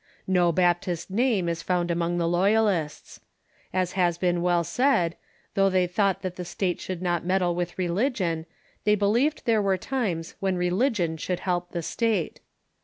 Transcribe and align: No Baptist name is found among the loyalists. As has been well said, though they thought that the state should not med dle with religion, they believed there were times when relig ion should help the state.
No 0.25 0.51
Baptist 0.51 1.11
name 1.11 1.47
is 1.47 1.61
found 1.61 1.91
among 1.91 2.17
the 2.17 2.27
loyalists. 2.27 3.19
As 3.71 3.91
has 3.91 4.17
been 4.17 4.41
well 4.41 4.63
said, 4.63 5.15
though 5.53 5.69
they 5.69 5.85
thought 5.85 6.23
that 6.23 6.37
the 6.37 6.43
state 6.43 6.81
should 6.81 7.03
not 7.03 7.23
med 7.23 7.37
dle 7.41 7.53
with 7.53 7.77
religion, 7.77 8.47
they 8.83 8.95
believed 8.95 9.43
there 9.45 9.61
were 9.61 9.77
times 9.77 10.33
when 10.39 10.57
relig 10.57 10.99
ion 10.99 11.17
should 11.17 11.41
help 11.41 11.69
the 11.69 11.83
state. 11.83 12.39